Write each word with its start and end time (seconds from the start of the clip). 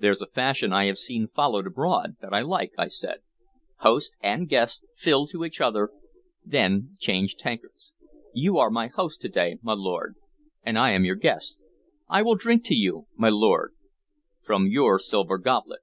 "There's 0.00 0.22
a 0.22 0.26
fashion 0.28 0.72
I 0.72 0.86
have 0.86 0.96
seen 0.96 1.28
followed 1.28 1.66
abroad, 1.66 2.16
that 2.22 2.32
I 2.32 2.40
like," 2.40 2.72
I 2.78 2.88
said. 2.88 3.18
"Host 3.80 4.16
and 4.22 4.48
guest 4.48 4.82
fill 4.96 5.26
to 5.26 5.44
each 5.44 5.60
other, 5.60 5.90
then 6.42 6.96
change 6.98 7.36
tankards. 7.36 7.92
You 8.32 8.56
are 8.56 8.70
my 8.70 8.86
host 8.86 9.20
to 9.20 9.28
day, 9.28 9.58
my 9.60 9.74
lord, 9.74 10.14
and 10.62 10.78
I 10.78 10.92
am 10.92 11.04
your 11.04 11.16
guest. 11.16 11.60
I 12.08 12.22
will 12.22 12.34
drink 12.36 12.64
to 12.64 12.74
you, 12.74 13.08
my 13.14 13.28
lord, 13.28 13.74
from 14.42 14.68
your 14.68 14.98
silver 14.98 15.36
goblet." 15.36 15.80